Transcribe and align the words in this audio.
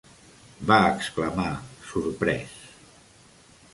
va 0.69 0.77
exclamar, 0.93 1.51
sorprès. 1.91 2.57